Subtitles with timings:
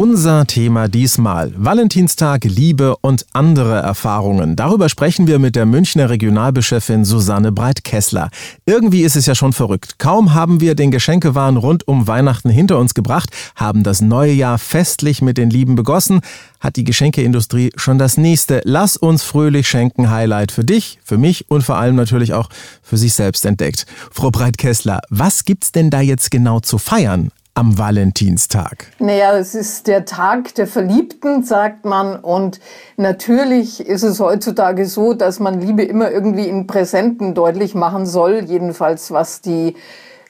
[0.00, 4.56] Unser Thema diesmal Valentinstag, Liebe und andere Erfahrungen.
[4.56, 8.30] Darüber sprechen wir mit der Münchner Regionalbeschefin Susanne Breit-Kessler.
[8.64, 9.98] Irgendwie ist es ja schon verrückt.
[9.98, 14.56] Kaum haben wir den Geschenkewahn rund um Weihnachten hinter uns gebracht, haben das neue Jahr
[14.56, 16.22] festlich mit den Lieben begossen,
[16.60, 21.50] hat die Geschenkeindustrie schon das nächste Lass uns fröhlich schenken Highlight für dich, für mich
[21.50, 22.48] und vor allem natürlich auch
[22.80, 23.84] für sich selbst entdeckt.
[24.10, 27.30] Frau Breit-Kessler, was gibt's denn da jetzt genau zu feiern?
[27.54, 28.86] Am Valentinstag?
[28.98, 32.16] Naja, es ist der Tag der Verliebten, sagt man.
[32.16, 32.60] Und
[32.96, 38.44] natürlich ist es heutzutage so, dass man Liebe immer irgendwie in Präsenten deutlich machen soll.
[38.44, 39.76] Jedenfalls was die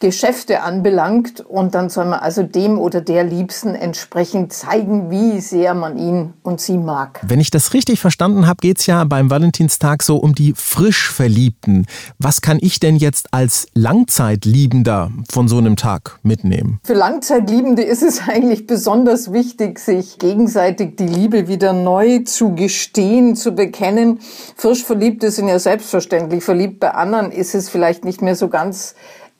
[0.00, 1.40] Geschäfte anbelangt.
[1.40, 6.34] Und dann soll man also dem oder der Liebsten entsprechend zeigen, wie sehr man ihn
[6.42, 7.20] und sie mag.
[7.26, 11.10] Wenn ich das richtig verstanden habe, geht es ja beim Valentinstag so um die frisch
[11.10, 11.86] Verliebten.
[12.18, 16.80] Was kann ich denn jetzt als Langzeitliebender von so einem Tag mitnehmen?
[16.84, 23.36] Für Langzeitliebende ist es eigentlich besonders wichtig, sich gegenseitig die Liebe wieder neu zu gestehen,
[23.36, 24.20] zu bekennen.
[24.56, 26.44] Frisch Verliebte sind ja selbstverständlich.
[26.44, 28.94] Verliebt bei anderen ist es vielleicht nicht mehr so ganz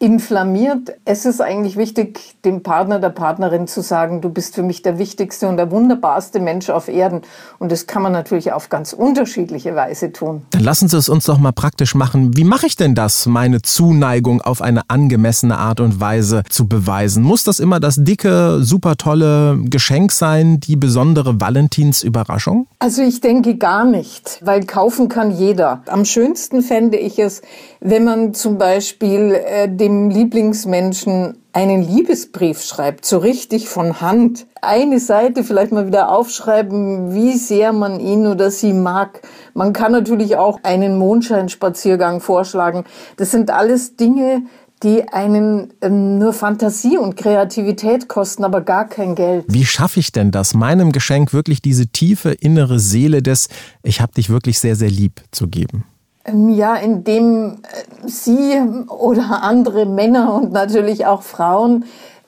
[0.00, 0.92] inflammiert.
[1.04, 4.98] Es ist eigentlich wichtig, dem Partner, der Partnerin zu sagen, du bist für mich der
[4.98, 7.22] wichtigste und der wunderbarste Mensch auf Erden.
[7.58, 10.42] Und das kann man natürlich auf ganz unterschiedliche Weise tun.
[10.50, 12.36] Dann lassen Sie es uns doch mal praktisch machen.
[12.36, 17.24] Wie mache ich denn das, meine Zuneigung auf eine angemessene Art und Weise zu beweisen?
[17.24, 22.68] Muss das immer das dicke, super tolle Geschenk sein, die besondere Valentinsüberraschung?
[22.78, 25.82] Also ich denke gar nicht, weil kaufen kann jeder.
[25.86, 27.42] Am schönsten fände ich es,
[27.80, 34.46] wenn man zum Beispiel äh, dem Lieblingsmenschen einen Liebesbrief schreibt, so richtig von Hand.
[34.60, 39.22] Eine Seite vielleicht mal wieder aufschreiben, wie sehr man ihn oder sie mag.
[39.54, 42.84] Man kann natürlich auch einen Mondscheinspaziergang vorschlagen.
[43.16, 44.42] Das sind alles Dinge,
[44.82, 49.46] die einen ähm, nur Fantasie und Kreativität kosten, aber gar kein Geld.
[49.48, 53.48] Wie schaffe ich denn das, meinem Geschenk wirklich diese tiefe innere Seele des
[53.82, 55.84] Ich hab dich wirklich sehr, sehr lieb zu geben?
[56.28, 57.56] Ähm, ja, indem
[58.04, 61.84] Sie oder andere Männer und natürlich auch Frauen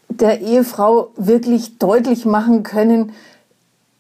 [0.09, 3.13] der Ehefrau wirklich deutlich machen können,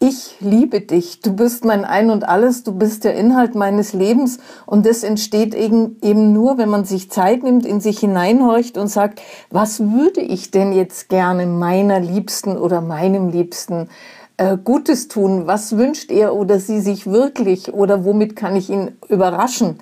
[0.03, 4.39] ich liebe dich, du bist mein Ein und alles, du bist der Inhalt meines Lebens
[4.65, 8.89] und das entsteht eben, eben nur, wenn man sich Zeit nimmt, in sich hineinhorcht und
[8.89, 9.21] sagt,
[9.51, 13.91] was würde ich denn jetzt gerne meiner Liebsten oder meinem Liebsten
[14.39, 15.47] äh, Gutes tun?
[15.47, 19.81] Was wünscht er oder sie sich wirklich oder womit kann ich ihn überraschen?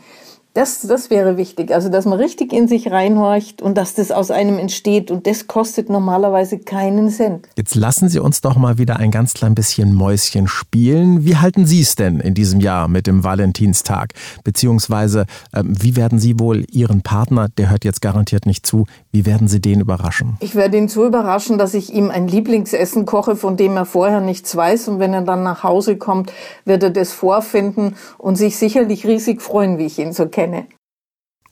[0.58, 1.72] Das, das wäre wichtig.
[1.72, 5.12] Also, dass man richtig in sich reinhorcht und dass das aus einem entsteht.
[5.12, 7.48] Und das kostet normalerweise keinen Cent.
[7.56, 11.24] Jetzt lassen Sie uns doch mal wieder ein ganz klein bisschen Mäuschen spielen.
[11.24, 14.14] Wie halten Sie es denn in diesem Jahr mit dem Valentinstag?
[14.42, 19.26] Beziehungsweise, äh, wie werden Sie wohl Ihren Partner, der hört jetzt garantiert nicht zu, wie
[19.26, 20.38] werden Sie den überraschen?
[20.40, 24.20] Ich werde ihn so überraschen, dass ich ihm ein Lieblingsessen koche, von dem er vorher
[24.20, 24.88] nichts weiß.
[24.88, 26.32] Und wenn er dann nach Hause kommt,
[26.64, 30.68] wird er das vorfinden und sich sicherlich riesig freuen, wie ich ihn so kenne kenne.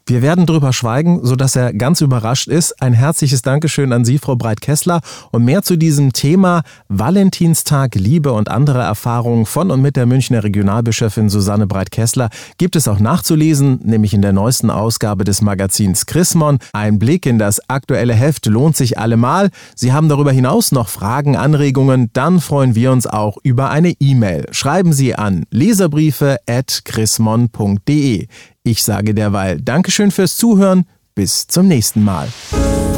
[0.08, 2.80] Wir werden drüber schweigen, sodass er ganz überrascht ist.
[2.80, 5.00] Ein herzliches Dankeschön an Sie, Frau Breit-Kessler.
[5.32, 10.44] Und mehr zu diesem Thema Valentinstag, Liebe und andere Erfahrungen von und mit der Münchner
[10.44, 16.60] Regionalbischöfin Susanne Breit-Kessler gibt es auch nachzulesen, nämlich in der neuesten Ausgabe des Magazins Chrismon.
[16.72, 19.50] Ein Blick in das aktuelle Heft lohnt sich allemal.
[19.74, 24.46] Sie haben darüber hinaus noch Fragen, Anregungen, dann freuen wir uns auch über eine E-Mail.
[24.52, 28.28] Schreiben Sie an leserbriefe at chrismon.de.
[28.66, 30.86] Ich sage derweil Dankeschön fürs Zuhören.
[31.14, 32.26] Bis zum nächsten Mal.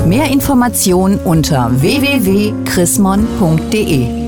[0.06, 4.27] Mehr Informationen unter www.chrismon.de